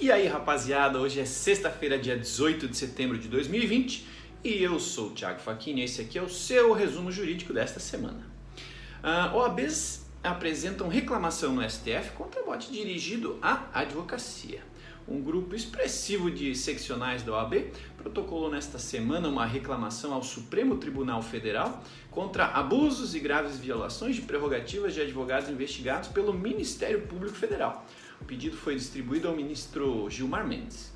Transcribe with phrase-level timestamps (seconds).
[0.00, 4.06] E aí, rapaziada, hoje é sexta-feira, dia 18 de setembro de 2020
[4.44, 8.24] e eu sou o Thiago e esse aqui é o seu resumo jurídico desta semana.
[9.02, 14.62] Uh, OABs apresentam reclamação no STF contra bote dirigido à advocacia.
[15.08, 21.22] Um grupo expressivo de seccionais da OAB protocolou nesta semana uma reclamação ao Supremo Tribunal
[21.22, 27.84] Federal contra abusos e graves violações de prerrogativas de advogados investigados pelo Ministério Público Federal.
[28.20, 30.92] O pedido foi distribuído ao ministro Gilmar Mendes.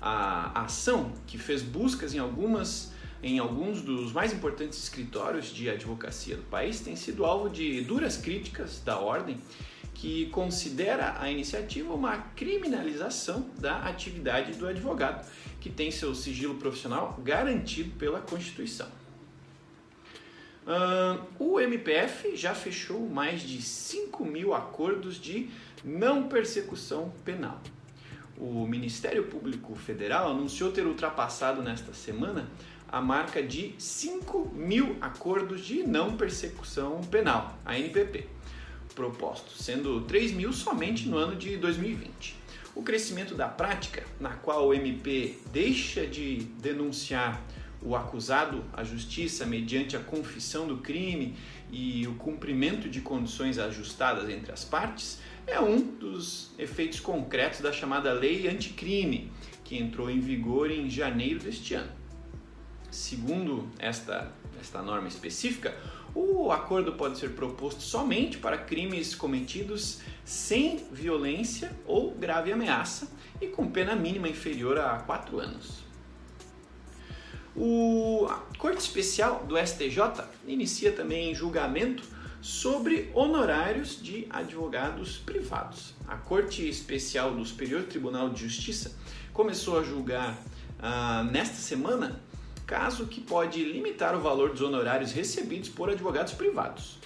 [0.00, 6.36] A ação, que fez buscas em algumas em alguns dos mais importantes escritórios de advocacia
[6.36, 9.40] do país, tem sido alvo de duras críticas da ordem
[9.92, 15.28] que considera a iniciativa uma criminalização da atividade do advogado,
[15.60, 18.86] que tem seu sigilo profissional garantido pela Constituição.
[21.38, 25.48] O MPF já fechou mais de 5 mil acordos de
[25.84, 27.60] não persecução penal.
[28.36, 32.48] O Ministério Público Federal anunciou ter ultrapassado nesta semana
[32.90, 38.38] a marca de 5 mil acordos de não persecução penal, a NPP
[38.98, 42.34] propostos, sendo 3 mil somente no ano de 2020.
[42.74, 47.40] O crescimento da prática, na qual o MP deixa de denunciar
[47.82, 51.34] o acusado à justiça mediante a confissão do crime
[51.70, 57.72] e o cumprimento de condições ajustadas entre as partes, é um dos efeitos concretos da
[57.72, 59.32] chamada Lei Anticrime,
[59.64, 61.92] que entrou em vigor em janeiro deste ano.
[62.90, 65.76] Segundo esta, esta norma específica,
[66.14, 73.46] o acordo pode ser proposto somente para crimes cometidos sem violência ou grave ameaça e
[73.46, 75.87] com pena mínima inferior a 4 anos.
[77.60, 82.04] O, a Corte Especial do STJ inicia também julgamento
[82.40, 85.92] sobre honorários de advogados privados.
[86.06, 88.96] A Corte Especial do Superior Tribunal de Justiça
[89.32, 90.38] começou a julgar
[90.78, 92.20] ah, nesta semana
[92.64, 96.98] caso que pode limitar o valor dos honorários recebidos por advogados privados.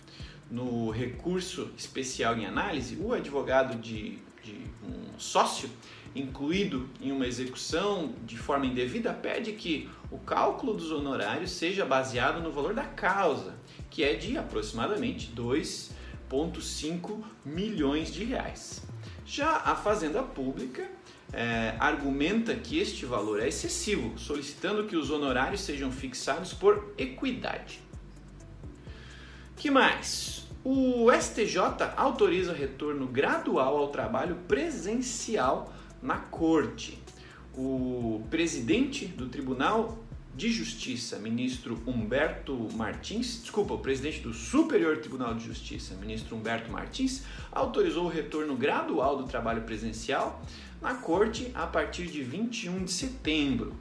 [0.52, 5.70] No recurso especial em análise, o advogado de, de um sócio
[6.14, 12.42] incluído em uma execução de forma indevida pede que o cálculo dos honorários seja baseado
[12.42, 13.54] no valor da causa,
[13.88, 18.82] que é de aproximadamente 2,5 milhões de reais.
[19.24, 20.86] Já a Fazenda Pública
[21.32, 27.80] é, argumenta que este valor é excessivo, solicitando que os honorários sejam fixados por equidade.
[29.56, 30.46] Que mais?
[30.64, 31.58] O STJ
[31.96, 36.98] autoriza retorno gradual ao trabalho presencial na corte.
[37.54, 39.98] O presidente do Tribunal
[40.34, 46.72] de Justiça, ministro Humberto Martins, desculpa, o presidente do Superior Tribunal de Justiça, ministro Humberto
[46.72, 50.40] Martins, autorizou o retorno gradual do trabalho presencial
[50.80, 53.76] na corte a partir de 21 de setembro.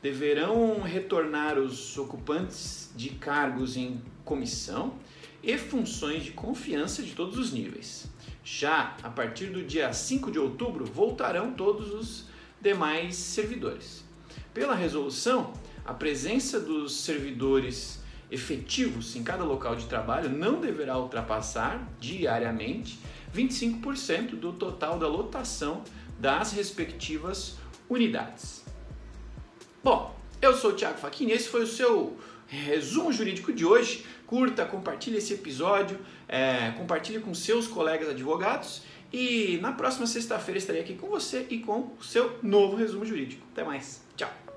[0.00, 4.94] Deverão retornar os ocupantes de cargos em comissão
[5.42, 8.06] e funções de confiança de todos os níveis.
[8.44, 12.24] Já a partir do dia 5 de outubro, voltarão todos os
[12.60, 14.04] demais servidores.
[14.54, 15.52] Pela resolução,
[15.84, 18.00] a presença dos servidores
[18.30, 22.98] efetivos em cada local de trabalho não deverá ultrapassar diariamente
[23.34, 25.82] 25% do total da lotação
[26.18, 27.56] das respectivas
[27.88, 28.67] unidades.
[29.82, 32.16] Bom, eu sou o Thiago Facchini, esse foi o seu
[32.48, 34.04] resumo jurídico de hoje.
[34.26, 40.82] Curta, compartilhe esse episódio, é, compartilhe com seus colegas advogados e na próxima sexta-feira estarei
[40.82, 43.42] aqui com você e com o seu novo resumo jurídico.
[43.52, 44.47] Até mais, tchau!